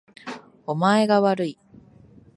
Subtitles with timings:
[0.65, 1.59] お前がわるい